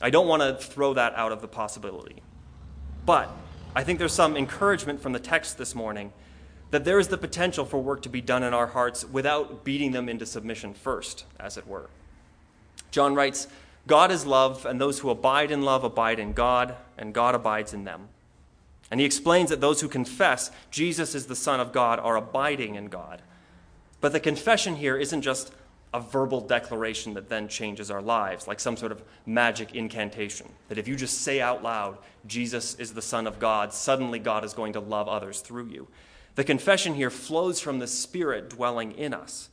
I 0.00 0.08
don't 0.08 0.28
want 0.28 0.40
to 0.40 0.54
throw 0.54 0.94
that 0.94 1.16
out 1.16 1.32
of 1.32 1.40
the 1.40 1.48
possibility. 1.48 2.22
But 3.04 3.28
I 3.74 3.82
think 3.82 3.98
there's 3.98 4.12
some 4.12 4.36
encouragement 4.36 5.00
from 5.00 5.12
the 5.12 5.18
text 5.18 5.58
this 5.58 5.74
morning 5.74 6.12
that 6.70 6.84
there 6.84 7.00
is 7.00 7.08
the 7.08 7.18
potential 7.18 7.64
for 7.64 7.82
work 7.82 8.02
to 8.02 8.08
be 8.08 8.20
done 8.20 8.44
in 8.44 8.54
our 8.54 8.68
hearts 8.68 9.04
without 9.04 9.64
beating 9.64 9.90
them 9.90 10.08
into 10.08 10.24
submission 10.24 10.74
first, 10.74 11.24
as 11.40 11.56
it 11.56 11.66
were. 11.66 11.90
John 12.92 13.16
writes, 13.16 13.48
God 13.88 14.12
is 14.12 14.26
love, 14.26 14.64
and 14.64 14.80
those 14.80 15.00
who 15.00 15.10
abide 15.10 15.50
in 15.50 15.62
love 15.62 15.82
abide 15.82 16.20
in 16.20 16.34
God, 16.34 16.76
and 16.96 17.12
God 17.12 17.34
abides 17.34 17.74
in 17.74 17.82
them. 17.82 18.10
And 18.92 19.00
he 19.00 19.06
explains 19.06 19.50
that 19.50 19.60
those 19.60 19.80
who 19.80 19.88
confess 19.88 20.52
Jesus 20.70 21.16
is 21.16 21.26
the 21.26 21.34
Son 21.34 21.58
of 21.58 21.72
God 21.72 21.98
are 21.98 22.14
abiding 22.14 22.76
in 22.76 22.86
God. 22.86 23.22
But 24.00 24.12
the 24.12 24.20
confession 24.20 24.76
here 24.76 24.96
isn't 24.96 25.22
just 25.22 25.52
a 25.94 26.00
verbal 26.00 26.40
declaration 26.40 27.14
that 27.14 27.28
then 27.28 27.48
changes 27.48 27.90
our 27.90 28.02
lives, 28.02 28.46
like 28.46 28.60
some 28.60 28.76
sort 28.76 28.92
of 28.92 29.02
magic 29.24 29.74
incantation. 29.74 30.46
That 30.68 30.78
if 30.78 30.86
you 30.86 30.96
just 30.96 31.22
say 31.22 31.40
out 31.40 31.62
loud, 31.62 31.98
Jesus 32.26 32.74
is 32.74 32.92
the 32.92 33.02
Son 33.02 33.26
of 33.26 33.38
God, 33.38 33.72
suddenly 33.72 34.18
God 34.18 34.44
is 34.44 34.52
going 34.52 34.74
to 34.74 34.80
love 34.80 35.08
others 35.08 35.40
through 35.40 35.66
you. 35.66 35.88
The 36.34 36.44
confession 36.44 36.94
here 36.94 37.10
flows 37.10 37.58
from 37.58 37.78
the 37.78 37.86
Spirit 37.86 38.50
dwelling 38.50 38.92
in 38.92 39.14
us. 39.14 39.48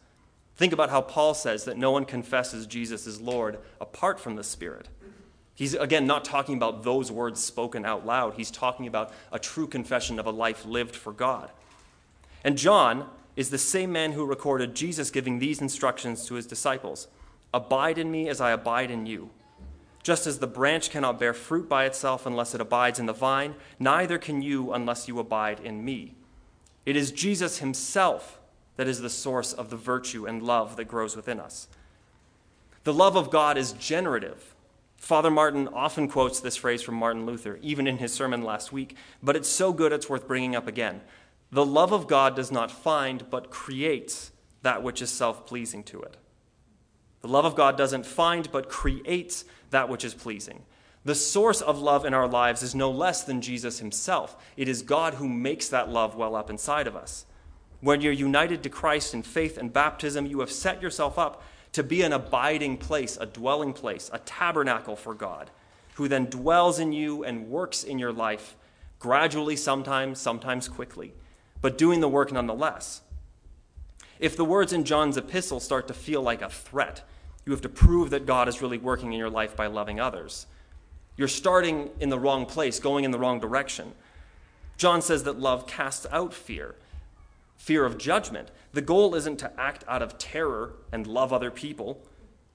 Think 0.57 0.71
about 0.71 0.89
how 0.89 1.01
Paul 1.01 1.33
says 1.33 1.65
that 1.65 1.77
no 1.77 1.91
one 1.91 2.05
confesses 2.05 2.67
Jesus 2.67 3.07
is 3.07 3.19
Lord 3.19 3.57
apart 3.81 4.19
from 4.19 4.35
the 4.35 4.43
Spirit. 4.43 4.87
He's, 5.55 5.73
again, 5.73 6.05
not 6.05 6.25
talking 6.25 6.57
about 6.57 6.83
those 6.83 7.11
words 7.11 7.41
spoken 7.41 7.85
out 7.85 8.05
loud. 8.05 8.33
He's 8.35 8.51
talking 8.51 8.87
about 8.87 9.13
a 9.31 9.39
true 9.39 9.67
confession 9.67 10.19
of 10.19 10.25
a 10.25 10.31
life 10.31 10.65
lived 10.65 10.95
for 10.95 11.13
God. 11.13 11.49
And 12.43 12.57
John, 12.57 13.09
is 13.35 13.49
the 13.49 13.57
same 13.57 13.91
man 13.91 14.13
who 14.13 14.25
recorded 14.25 14.75
Jesus 14.75 15.11
giving 15.11 15.39
these 15.39 15.61
instructions 15.61 16.25
to 16.25 16.35
his 16.35 16.45
disciples 16.45 17.07
Abide 17.53 17.97
in 17.97 18.11
me 18.11 18.27
as 18.27 18.41
I 18.41 18.51
abide 18.51 18.91
in 18.91 19.05
you. 19.05 19.29
Just 20.03 20.27
as 20.27 20.39
the 20.39 20.45
branch 20.45 20.89
cannot 20.89 21.17
bear 21.17 21.33
fruit 21.33 21.69
by 21.69 21.85
itself 21.85 22.25
unless 22.25 22.53
it 22.53 22.59
abides 22.59 22.99
in 22.99 23.05
the 23.05 23.13
vine, 23.13 23.55
neither 23.79 24.17
can 24.17 24.41
you 24.41 24.73
unless 24.73 25.07
you 25.07 25.19
abide 25.19 25.61
in 25.61 25.85
me. 25.85 26.15
It 26.85 26.97
is 26.97 27.13
Jesus 27.13 27.59
himself 27.59 28.39
that 28.75 28.89
is 28.89 28.99
the 28.99 29.09
source 29.09 29.53
of 29.53 29.69
the 29.69 29.77
virtue 29.77 30.25
and 30.25 30.43
love 30.43 30.75
that 30.75 30.89
grows 30.89 31.15
within 31.15 31.39
us. 31.39 31.69
The 32.83 32.93
love 32.93 33.15
of 33.15 33.31
God 33.31 33.57
is 33.57 33.71
generative. 33.71 34.53
Father 34.97 35.31
Martin 35.31 35.69
often 35.69 36.09
quotes 36.09 36.41
this 36.41 36.57
phrase 36.57 36.81
from 36.81 36.95
Martin 36.95 37.25
Luther, 37.25 37.57
even 37.61 37.87
in 37.87 37.99
his 37.99 38.13
sermon 38.13 38.43
last 38.43 38.73
week, 38.73 38.97
but 39.23 39.35
it's 39.35 39.47
so 39.47 39.71
good 39.71 39.93
it's 39.93 40.09
worth 40.09 40.27
bringing 40.27 40.57
up 40.57 40.67
again. 40.67 41.01
The 41.51 41.65
love 41.65 41.91
of 41.91 42.07
God 42.07 42.35
does 42.35 42.51
not 42.51 42.71
find, 42.71 43.29
but 43.29 43.49
creates 43.49 44.31
that 44.61 44.83
which 44.83 45.01
is 45.01 45.09
self 45.09 45.45
pleasing 45.45 45.83
to 45.85 46.01
it. 46.01 46.17
The 47.21 47.27
love 47.27 47.45
of 47.45 47.55
God 47.55 47.77
doesn't 47.77 48.05
find, 48.05 48.51
but 48.51 48.69
creates 48.69 49.45
that 49.69 49.89
which 49.89 50.03
is 50.03 50.13
pleasing. 50.13 50.63
The 51.05 51.15
source 51.15 51.61
of 51.61 51.79
love 51.79 52.03
in 52.03 52.15
our 52.15 52.27
lives 52.27 52.63
is 52.63 52.73
no 52.73 52.89
less 52.89 53.23
than 53.23 53.41
Jesus 53.41 53.79
himself. 53.79 54.35
It 54.57 54.67
is 54.67 54.81
God 54.81 55.15
who 55.15 55.29
makes 55.29 55.69
that 55.69 55.89
love 55.89 56.15
well 56.15 56.35
up 56.35 56.49
inside 56.49 56.87
of 56.87 56.95
us. 56.95 57.25
When 57.79 58.01
you're 58.01 58.11
united 58.11 58.63
to 58.63 58.69
Christ 58.69 59.13
in 59.13 59.21
faith 59.21 59.57
and 59.57 59.71
baptism, 59.71 60.25
you 60.25 60.39
have 60.39 60.51
set 60.51 60.81
yourself 60.81 61.19
up 61.19 61.43
to 61.73 61.83
be 61.83 62.01
an 62.01 62.13
abiding 62.13 62.77
place, 62.77 63.17
a 63.17 63.25
dwelling 63.27 63.73
place, 63.73 64.09
a 64.11 64.19
tabernacle 64.19 64.95
for 64.95 65.13
God, 65.13 65.51
who 65.95 66.07
then 66.07 66.25
dwells 66.25 66.79
in 66.79 66.91
you 66.91 67.23
and 67.23 67.49
works 67.49 67.83
in 67.83 67.99
your 67.99 68.13
life, 68.13 68.55
gradually, 68.97 69.55
sometimes, 69.55 70.19
sometimes 70.19 70.67
quickly, 70.67 71.13
but 71.65 71.79
doing 71.79 72.00
the 72.00 72.07
work 72.07 72.31
nonetheless. 72.31 73.01
If 74.19 74.38
the 74.38 74.45
words 74.45 74.72
in 74.72 74.84
John's 74.84 75.17
epistle 75.17 75.60
start 75.60 75.88
to 75.88 75.95
feel 75.95 76.22
like 76.22 76.43
a 76.43 76.50
threat, 76.51 77.01
you 77.43 77.51
have 77.53 77.62
to 77.62 77.69
prove 77.69 78.12
that 78.12 78.27
God 78.27 78.48
is 78.48 78.62
really 78.62 78.77
working 78.77 79.12
in 79.12 79.17
your 79.17 79.31
life 79.31 79.55
by 79.55 79.65
loving 79.65 80.00
others. 80.00 80.45
You're 81.17 81.27
starting 81.27 81.89
in 82.00 82.10
the 82.10 82.19
wrong 82.19 82.45
place, 82.45 82.79
going 82.79 83.03
in 83.03 83.10
the 83.10 83.17
wrong 83.17 83.39
direction. 83.39 83.93
John 84.77 85.01
says 85.01 85.24
that 85.24 85.39
love 85.39 85.65
casts 85.65 86.05
out 86.12 86.36
fear 86.36 86.75
fear 87.57 87.84
of 87.84 87.98
judgment. 87.98 88.51
The 88.74 88.81
goal 88.81 89.15
isn't 89.15 89.38
to 89.38 89.51
act 89.60 89.84
out 89.88 90.03
of 90.03 90.19
terror 90.19 90.74
and 90.91 91.07
love 91.07 91.34
other 91.34 91.50
people, 91.50 92.00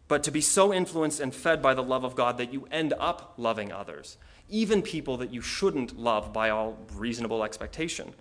but 0.06 0.22
to 0.22 0.30
be 0.30 0.40
so 0.40 0.72
influenced 0.72 1.18
and 1.18 1.34
fed 1.34 1.60
by 1.60 1.74
the 1.74 1.82
love 1.82 2.04
of 2.04 2.14
God 2.14 2.38
that 2.38 2.52
you 2.52 2.68
end 2.70 2.94
up 2.96 3.34
loving 3.36 3.72
others, 3.72 4.18
even 4.48 4.82
people 4.82 5.16
that 5.16 5.32
you 5.32 5.40
shouldn't 5.42 5.98
love 5.98 6.32
by 6.32 6.48
all 6.48 6.78
reasonable 6.94 7.42
expectation. 7.42 8.14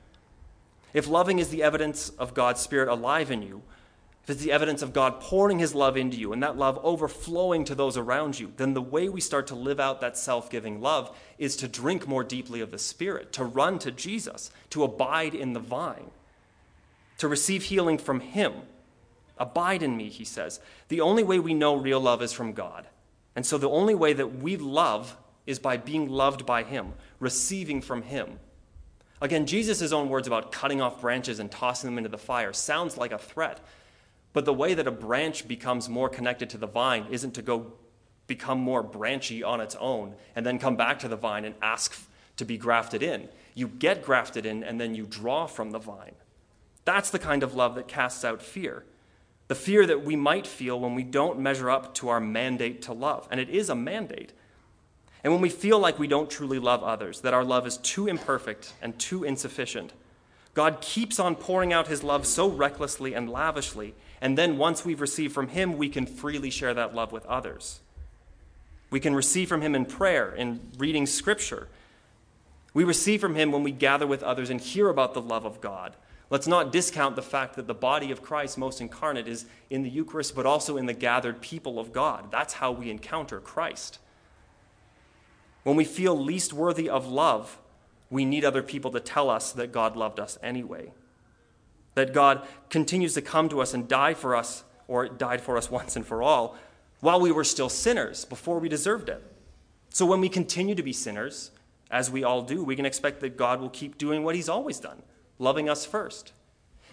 If 0.93 1.08
loving 1.08 1.39
is 1.39 1.50
the 1.50 1.63
evidence 1.63 2.10
of 2.10 2.34
God's 2.34 2.62
Spirit 2.62 2.89
alive 2.89 3.31
in 3.31 3.41
you, 3.41 3.62
if 4.24 4.29
it's 4.31 4.43
the 4.43 4.51
evidence 4.51 4.81
of 4.81 4.93
God 4.93 5.19
pouring 5.19 5.60
His 5.60 5.74
love 5.74 5.98
into 5.98 6.17
you 6.17 6.34
and 6.34 6.43
that 6.43 6.58
love 6.58 6.79
overflowing 6.84 7.65
to 7.65 7.75
those 7.75 7.98
around 7.98 8.39
you, 8.39 8.53
then 8.58 8.74
the 8.74 8.81
way 8.81 9.10
we 9.10 9.22
start 9.22 9.48
to 9.48 9.55
live 9.55 9.79
out 9.79 10.01
that 10.01 10.17
self 10.17 10.50
giving 10.50 10.81
love 10.81 11.15
is 11.38 11.55
to 11.58 11.67
drink 11.67 12.08
more 12.08 12.24
deeply 12.24 12.62
of 12.62 12.72
the 12.72 12.77
Spirit, 12.77 13.31
to 13.34 13.43
run 13.43 13.79
to 13.79 13.91
Jesus, 13.91 14.51
to 14.69 14.84
abide 14.84 15.34
in 15.34 15.53
the 15.53 15.60
vine 15.60 16.12
to 17.19 17.27
receive 17.27 17.63
healing 17.63 17.98
from 17.98 18.22
Him. 18.22 18.53
Abide 19.38 19.84
in 19.84 19.96
me, 19.96 20.10
he 20.10 20.25
says. 20.25 20.60
The 20.88 21.01
only 21.01 21.24
way 21.24 21.39
we 21.39 21.53
know 21.53 21.75
real 21.75 22.00
love 22.00 22.22
is 22.22 22.34
from 22.34 22.53
God. 22.53 22.88
And 23.36 23.46
so 23.46 23.58
the 23.58 23.69
only 23.69 23.93
way 23.93 24.13
that 24.13 24.39
we 24.39 24.58
love 24.58 25.15
is 25.46 25.60
by 25.60 25.77
being 25.77 26.10
loved 26.10 26.46
by 26.46 26.63
Him, 26.63 26.93
receiving 27.19 27.81
from 27.81 28.01
Him. 28.01 28.39
Again, 29.21 29.45
Jesus' 29.45 29.91
own 29.91 30.09
words 30.09 30.27
about 30.27 30.51
cutting 30.51 30.81
off 30.81 31.01
branches 31.01 31.39
and 31.39 31.51
tossing 31.51 31.89
them 31.89 31.97
into 31.97 32.09
the 32.09 32.17
fire 32.17 32.53
sounds 32.53 32.97
like 32.97 33.11
a 33.11 33.17
threat. 33.17 33.59
But 34.31 34.45
the 34.45 34.53
way 34.53 34.73
that 34.73 34.88
a 34.88 34.91
branch 34.91 35.47
becomes 35.47 35.89
more 35.89 36.07
connected 36.07 36.49
to 36.51 36.57
the 36.57 36.67
vine 36.67 37.07
isn't 37.09 37.33
to 37.33 37.41
go 37.41 37.73
become 38.27 38.59
more 38.59 38.83
branchy 38.83 39.43
on 39.43 39.59
its 39.59 39.75
own 39.79 40.13
and 40.35 40.45
then 40.45 40.59
come 40.59 40.77
back 40.77 40.99
to 40.99 41.07
the 41.07 41.17
vine 41.17 41.43
and 41.43 41.55
ask 41.61 41.99
to 42.38 42.45
be 42.45 42.57
grafted 42.57 43.03
in. 43.03 43.27
You 43.55 43.67
get 43.67 44.03
grafted 44.03 44.45
in 44.45 44.63
and 44.63 44.79
then 44.79 44.95
you 44.95 45.05
draw 45.05 45.47
from 45.47 45.71
the 45.71 45.79
vine. 45.79 46.15
That's 46.85 47.09
the 47.09 47.19
kind 47.19 47.43
of 47.43 47.55
love 47.55 47.75
that 47.75 47.88
casts 47.88 48.23
out 48.23 48.41
fear. 48.41 48.85
The 49.49 49.55
fear 49.55 49.85
that 49.88 50.05
we 50.05 50.15
might 50.15 50.47
feel 50.47 50.79
when 50.79 50.95
we 50.95 51.03
don't 51.03 51.39
measure 51.39 51.69
up 51.69 51.93
to 51.95 52.09
our 52.09 52.21
mandate 52.21 52.83
to 52.83 52.93
love. 52.93 53.27
And 53.31 53.39
it 53.39 53.49
is 53.49 53.69
a 53.69 53.75
mandate. 53.75 54.31
And 55.23 55.33
when 55.33 55.41
we 55.41 55.49
feel 55.49 55.79
like 55.79 55.99
we 55.99 56.07
don't 56.07 56.29
truly 56.29 56.59
love 56.59 56.83
others, 56.83 57.21
that 57.21 57.33
our 57.33 57.43
love 57.43 57.67
is 57.67 57.77
too 57.77 58.07
imperfect 58.07 58.73
and 58.81 58.97
too 58.97 59.23
insufficient, 59.23 59.91
God 60.53 60.81
keeps 60.81 61.19
on 61.19 61.35
pouring 61.35 61.71
out 61.73 61.88
his 61.88 62.03
love 62.03 62.25
so 62.25 62.49
recklessly 62.49 63.13
and 63.13 63.29
lavishly. 63.29 63.93
And 64.21 64.38
then 64.38 64.57
once 64.57 64.83
we've 64.83 65.01
received 65.01 65.33
from 65.33 65.49
him, 65.49 65.77
we 65.77 65.89
can 65.89 66.05
freely 66.05 66.49
share 66.49 66.73
that 66.73 66.95
love 66.95 67.11
with 67.11 67.25
others. 67.25 67.79
We 68.89 68.99
can 68.99 69.15
receive 69.15 69.47
from 69.47 69.61
him 69.61 69.75
in 69.75 69.85
prayer, 69.85 70.33
in 70.33 70.59
reading 70.77 71.05
scripture. 71.05 71.67
We 72.73 72.83
receive 72.83 73.21
from 73.21 73.35
him 73.35 73.51
when 73.51 73.63
we 73.63 73.71
gather 73.71 74.07
with 74.07 74.23
others 74.23 74.49
and 74.49 74.59
hear 74.59 74.89
about 74.89 75.13
the 75.13 75.21
love 75.21 75.45
of 75.45 75.61
God. 75.61 75.95
Let's 76.29 76.47
not 76.47 76.71
discount 76.71 77.15
the 77.15 77.21
fact 77.21 77.55
that 77.55 77.67
the 77.67 77.73
body 77.73 78.11
of 78.11 78.21
Christ, 78.21 78.57
most 78.57 78.81
incarnate, 78.81 79.27
is 79.27 79.45
in 79.69 79.81
the 79.81 79.89
Eucharist, 79.89 80.35
but 80.35 80.45
also 80.45 80.77
in 80.77 80.85
the 80.85 80.93
gathered 80.93 81.41
people 81.41 81.79
of 81.79 81.91
God. 81.91 82.31
That's 82.31 82.53
how 82.55 82.71
we 82.71 82.91
encounter 82.91 83.39
Christ. 83.39 83.99
When 85.63 85.75
we 85.75 85.85
feel 85.85 86.17
least 86.17 86.53
worthy 86.53 86.89
of 86.89 87.07
love, 87.07 87.59
we 88.09 88.25
need 88.25 88.43
other 88.43 88.63
people 88.63 88.91
to 88.91 88.99
tell 88.99 89.29
us 89.29 89.51
that 89.51 89.71
God 89.71 89.95
loved 89.95 90.19
us 90.19 90.37
anyway. 90.41 90.91
That 91.95 92.13
God 92.13 92.47
continues 92.69 93.13
to 93.13 93.21
come 93.21 93.49
to 93.49 93.61
us 93.61 93.73
and 93.73 93.87
die 93.87 94.13
for 94.13 94.35
us, 94.35 94.63
or 94.87 95.07
died 95.07 95.41
for 95.41 95.57
us 95.57 95.69
once 95.71 95.95
and 95.95 96.05
for 96.05 96.21
all, 96.23 96.55
while 97.01 97.19
we 97.19 97.31
were 97.31 97.43
still 97.43 97.69
sinners, 97.69 98.25
before 98.25 98.59
we 98.59 98.69
deserved 98.69 99.09
it. 99.09 99.23
So 99.89 100.05
when 100.05 100.21
we 100.21 100.29
continue 100.29 100.75
to 100.75 100.83
be 100.83 100.93
sinners, 100.93 101.51
as 101.89 102.11
we 102.11 102.23
all 102.23 102.41
do, 102.41 102.63
we 102.63 102.75
can 102.75 102.85
expect 102.85 103.19
that 103.21 103.37
God 103.37 103.59
will 103.59 103.69
keep 103.69 103.97
doing 103.97 104.23
what 104.23 104.35
He's 104.35 104.49
always 104.49 104.79
done 104.79 105.01
loving 105.39 105.69
us 105.69 105.85
first. 105.85 106.33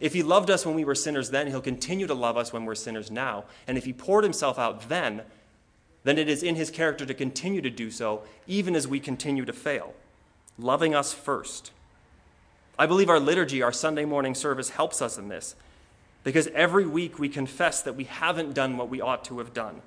If 0.00 0.14
he 0.14 0.22
loved 0.22 0.50
us 0.50 0.64
when 0.64 0.74
we 0.74 0.84
were 0.84 0.94
sinners 0.94 1.30
then, 1.30 1.48
he'll 1.48 1.60
continue 1.60 2.06
to 2.06 2.14
love 2.14 2.36
us 2.36 2.52
when 2.52 2.64
we're 2.64 2.74
sinners 2.74 3.10
now. 3.10 3.44
And 3.66 3.76
if 3.76 3.84
he 3.84 3.92
poured 3.92 4.24
himself 4.24 4.58
out 4.58 4.88
then, 4.88 5.22
then 6.06 6.18
it 6.18 6.28
is 6.28 6.42
in 6.42 6.54
his 6.54 6.70
character 6.70 7.04
to 7.04 7.14
continue 7.14 7.60
to 7.60 7.70
do 7.70 7.90
so, 7.90 8.22
even 8.46 8.76
as 8.76 8.86
we 8.86 9.00
continue 9.00 9.44
to 9.44 9.52
fail, 9.52 9.92
loving 10.56 10.94
us 10.94 11.12
first. 11.12 11.72
I 12.78 12.86
believe 12.86 13.08
our 13.08 13.18
liturgy, 13.18 13.60
our 13.60 13.72
Sunday 13.72 14.04
morning 14.04 14.34
service, 14.34 14.70
helps 14.70 15.02
us 15.02 15.18
in 15.18 15.28
this 15.28 15.56
because 16.22 16.46
every 16.48 16.86
week 16.86 17.18
we 17.18 17.28
confess 17.28 17.82
that 17.82 17.94
we 17.94 18.04
haven't 18.04 18.54
done 18.54 18.76
what 18.76 18.88
we 18.88 19.00
ought 19.00 19.24
to 19.24 19.38
have 19.38 19.52
done. 19.52 19.80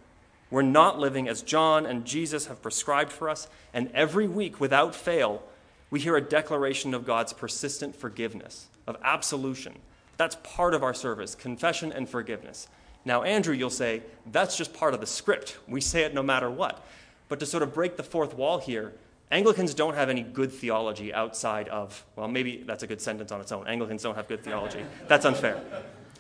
We're 0.50 0.62
not 0.62 1.00
living 1.00 1.30
as 1.30 1.42
John 1.42 1.86
and 1.86 2.06
Jesus 2.06 2.48
have 2.48 2.62
prescribed 2.62 3.12
for 3.12 3.30
us, 3.30 3.48
and 3.74 3.90
every 3.94 4.28
week, 4.28 4.60
without 4.60 4.96
fail, 4.96 5.44
we 5.92 6.00
hear 6.00 6.16
a 6.16 6.22
declaration 6.22 6.94
of 6.94 7.06
God's 7.06 7.34
persistent 7.34 7.96
forgiveness, 7.96 8.68
of 8.88 8.98
absolution. 9.04 9.76
That's 10.18 10.38
part 10.44 10.74
of 10.74 10.84
our 10.84 10.94
service, 10.94 11.36
confession 11.36 11.92
and 11.92 12.10
forgiveness. 12.10 12.68
Now, 13.06 13.24
Andrew, 13.24 13.54
you'll 13.54 13.70
say, 13.70 14.04
that's 14.32 14.58
just 14.58 14.74
part 14.74 14.94
of 14.94 15.00
the 15.00 15.08
script. 15.08 15.58
We 15.68 15.82
say 15.82 16.04
it 16.04 16.14
no 16.14 16.24
matter 16.24 16.50
what. 16.50 16.86
But 17.28 17.40
to 17.40 17.46
sort 17.46 17.64
of 17.64 17.74
break 17.74 17.98
the 17.98 18.04
fourth 18.04 18.36
wall 18.36 18.60
here, 18.60 18.94
Anglicans 19.32 19.74
don't 19.74 19.94
have 19.94 20.10
any 20.10 20.24
good 20.24 20.52
theology 20.52 21.14
outside 21.14 21.70
of, 21.70 22.04
well, 22.16 22.28
maybe 22.28 22.64
that's 22.66 22.84
a 22.84 22.88
good 22.88 23.02
sentence 23.02 23.32
on 23.32 23.40
its 23.40 23.52
own. 23.52 23.68
Anglicans 23.68 24.02
don't 24.02 24.16
have 24.16 24.28
good 24.28 24.44
theology. 24.44 24.84
That's 25.08 25.26
unfair. 25.26 25.62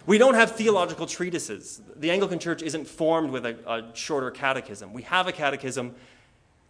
We 0.06 0.18
don't 0.18 0.36
have 0.36 0.52
theological 0.52 1.08
treatises. 1.08 1.82
The 1.96 2.12
Anglican 2.12 2.40
Church 2.40 2.62
isn't 2.62 2.88
formed 2.88 3.32
with 3.32 3.46
a, 3.46 3.58
a 3.68 3.96
shorter 3.96 4.32
catechism. 4.32 4.94
We 4.94 5.02
have 5.04 5.28
a 5.28 5.32
catechism 5.32 5.96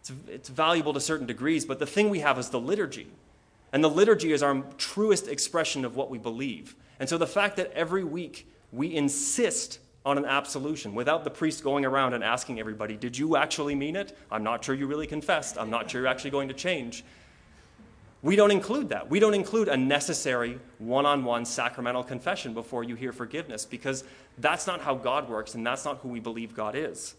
it's, 0.00 0.12
it's 0.28 0.48
valuable 0.48 0.92
to 0.94 1.00
certain 1.00 1.26
degrees, 1.26 1.64
but 1.64 1.78
the 1.78 1.86
thing 1.86 2.10
we 2.10 2.20
have 2.20 2.38
is 2.38 2.50
the 2.50 2.60
liturgy. 2.60 3.08
And 3.72 3.84
the 3.84 3.90
liturgy 3.90 4.32
is 4.32 4.42
our 4.42 4.62
truest 4.78 5.28
expression 5.28 5.84
of 5.84 5.94
what 5.94 6.10
we 6.10 6.18
believe. 6.18 6.74
And 6.98 7.08
so 7.08 7.18
the 7.18 7.26
fact 7.26 7.56
that 7.56 7.70
every 7.72 8.02
week 8.02 8.48
we 8.72 8.94
insist 8.94 9.78
on 10.04 10.16
an 10.16 10.24
absolution 10.24 10.94
without 10.94 11.24
the 11.24 11.30
priest 11.30 11.62
going 11.62 11.84
around 11.84 12.14
and 12.14 12.24
asking 12.24 12.58
everybody, 12.58 12.96
Did 12.96 13.16
you 13.16 13.36
actually 13.36 13.74
mean 13.74 13.96
it? 13.96 14.16
I'm 14.30 14.42
not 14.42 14.64
sure 14.64 14.74
you 14.74 14.86
really 14.86 15.06
confessed. 15.06 15.58
I'm 15.58 15.70
not 15.70 15.90
sure 15.90 16.00
you're 16.00 16.10
actually 16.10 16.30
going 16.30 16.48
to 16.48 16.54
change. 16.54 17.04
We 18.22 18.36
don't 18.36 18.50
include 18.50 18.90
that. 18.90 19.08
We 19.08 19.18
don't 19.18 19.34
include 19.34 19.68
a 19.68 19.76
necessary 19.76 20.58
one 20.78 21.06
on 21.06 21.24
one 21.24 21.46
sacramental 21.46 22.04
confession 22.04 22.52
before 22.52 22.84
you 22.84 22.94
hear 22.94 23.12
forgiveness 23.12 23.64
because 23.64 24.04
that's 24.36 24.66
not 24.66 24.82
how 24.82 24.94
God 24.94 25.28
works 25.28 25.54
and 25.54 25.66
that's 25.66 25.86
not 25.86 25.98
who 25.98 26.08
we 26.08 26.20
believe 26.20 26.54
God 26.54 26.74
is. 26.76 27.14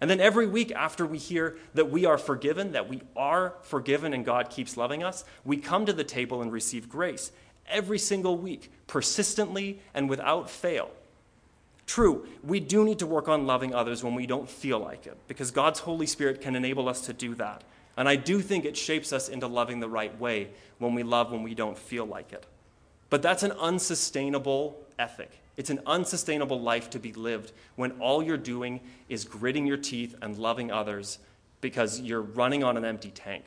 And 0.00 0.10
then 0.10 0.20
every 0.20 0.46
week 0.46 0.72
after 0.72 1.06
we 1.06 1.18
hear 1.18 1.56
that 1.74 1.90
we 1.90 2.04
are 2.04 2.18
forgiven, 2.18 2.72
that 2.72 2.88
we 2.88 3.02
are 3.16 3.54
forgiven 3.62 4.12
and 4.14 4.24
God 4.24 4.50
keeps 4.50 4.76
loving 4.76 5.02
us, 5.02 5.24
we 5.44 5.56
come 5.58 5.86
to 5.86 5.92
the 5.92 6.04
table 6.04 6.42
and 6.42 6.52
receive 6.52 6.88
grace 6.88 7.32
every 7.68 7.98
single 7.98 8.36
week, 8.36 8.70
persistently 8.86 9.80
and 9.94 10.08
without 10.08 10.48
fail. 10.48 10.90
True, 11.86 12.26
we 12.42 12.60
do 12.60 12.84
need 12.84 12.98
to 12.98 13.06
work 13.06 13.28
on 13.28 13.46
loving 13.46 13.74
others 13.74 14.02
when 14.02 14.14
we 14.14 14.26
don't 14.26 14.48
feel 14.48 14.78
like 14.78 15.06
it, 15.06 15.16
because 15.28 15.50
God's 15.50 15.80
Holy 15.80 16.06
Spirit 16.06 16.40
can 16.40 16.56
enable 16.56 16.88
us 16.88 17.00
to 17.02 17.12
do 17.12 17.34
that. 17.36 17.62
And 17.96 18.08
I 18.08 18.16
do 18.16 18.40
think 18.40 18.64
it 18.64 18.76
shapes 18.76 19.12
us 19.12 19.28
into 19.28 19.46
loving 19.46 19.80
the 19.80 19.88
right 19.88 20.18
way 20.20 20.48
when 20.78 20.94
we 20.94 21.02
love 21.02 21.32
when 21.32 21.42
we 21.42 21.54
don't 21.54 21.78
feel 21.78 22.04
like 22.04 22.32
it. 22.32 22.44
But 23.08 23.22
that's 23.22 23.44
an 23.44 23.52
unsustainable 23.52 24.76
ethic. 24.98 25.30
It's 25.56 25.70
an 25.70 25.80
unsustainable 25.86 26.60
life 26.60 26.90
to 26.90 26.98
be 26.98 27.12
lived 27.12 27.52
when 27.76 27.92
all 27.92 28.22
you're 28.22 28.36
doing 28.36 28.80
is 29.08 29.24
gritting 29.24 29.66
your 29.66 29.78
teeth 29.78 30.14
and 30.20 30.36
loving 30.36 30.70
others 30.70 31.18
because 31.60 32.00
you're 32.00 32.20
running 32.20 32.62
on 32.62 32.76
an 32.76 32.84
empty 32.84 33.10
tank. 33.10 33.44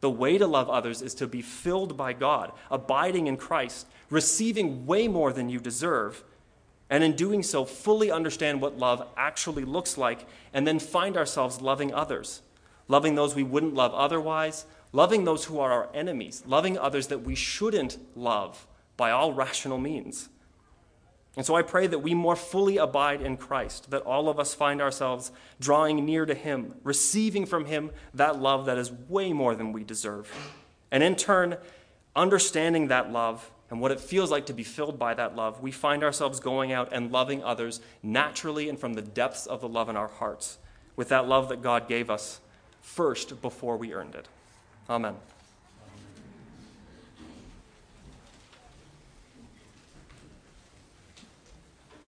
The 0.00 0.10
way 0.10 0.38
to 0.38 0.46
love 0.46 0.70
others 0.70 1.02
is 1.02 1.12
to 1.16 1.26
be 1.26 1.42
filled 1.42 1.96
by 1.96 2.14
God, 2.14 2.52
abiding 2.70 3.26
in 3.26 3.36
Christ, 3.36 3.86
receiving 4.08 4.86
way 4.86 5.08
more 5.08 5.32
than 5.32 5.50
you 5.50 5.60
deserve, 5.60 6.24
and 6.90 7.04
in 7.04 7.14
doing 7.14 7.42
so, 7.42 7.64
fully 7.64 8.10
understand 8.10 8.60
what 8.60 8.76
love 8.76 9.06
actually 9.16 9.64
looks 9.64 9.96
like, 9.96 10.26
and 10.52 10.66
then 10.66 10.80
find 10.80 11.16
ourselves 11.16 11.60
loving 11.60 11.94
others, 11.94 12.42
loving 12.88 13.14
those 13.14 13.36
we 13.36 13.44
wouldn't 13.44 13.74
love 13.74 13.94
otherwise, 13.94 14.66
loving 14.92 15.24
those 15.24 15.44
who 15.44 15.60
are 15.60 15.70
our 15.70 15.88
enemies, 15.94 16.42
loving 16.46 16.76
others 16.76 17.06
that 17.06 17.22
we 17.22 17.36
shouldn't 17.36 17.96
love 18.16 18.66
by 18.96 19.12
all 19.12 19.32
rational 19.32 19.78
means. 19.78 20.28
And 21.36 21.46
so 21.46 21.54
I 21.54 21.62
pray 21.62 21.86
that 21.86 22.00
we 22.00 22.12
more 22.12 22.34
fully 22.34 22.76
abide 22.76 23.22
in 23.22 23.36
Christ, 23.36 23.92
that 23.92 24.02
all 24.02 24.28
of 24.28 24.40
us 24.40 24.52
find 24.52 24.82
ourselves 24.82 25.30
drawing 25.60 26.04
near 26.04 26.26
to 26.26 26.34
Him, 26.34 26.74
receiving 26.82 27.46
from 27.46 27.66
Him 27.66 27.92
that 28.14 28.40
love 28.40 28.66
that 28.66 28.78
is 28.78 28.90
way 28.90 29.32
more 29.32 29.54
than 29.54 29.72
we 29.72 29.84
deserve. 29.84 30.28
And 30.90 31.04
in 31.04 31.14
turn, 31.14 31.56
understanding 32.16 32.88
that 32.88 33.12
love 33.12 33.48
and 33.70 33.80
what 33.80 33.92
it 33.92 34.00
feels 34.00 34.30
like 34.30 34.46
to 34.46 34.52
be 34.52 34.64
filled 34.64 34.98
by 34.98 35.14
that 35.14 35.36
love, 35.36 35.60
we 35.60 35.70
find 35.70 36.02
ourselves 36.02 36.40
going 36.40 36.72
out 36.72 36.88
and 36.92 37.12
loving 37.12 37.42
others 37.42 37.80
naturally 38.02 38.68
and 38.68 38.78
from 38.78 38.94
the 38.94 39.02
depths 39.02 39.46
of 39.46 39.60
the 39.60 39.68
love 39.68 39.88
in 39.88 39.96
our 39.96 40.08
hearts, 40.08 40.58
with 40.96 41.08
that 41.08 41.28
love 41.28 41.48
that 41.48 41.62
God 41.62 41.88
gave 41.88 42.10
us 42.10 42.40
first 42.82 43.40
before 43.40 43.76
we 43.76 43.94
earned 43.94 44.16
it. 44.16 44.26
Amen. 44.88 45.14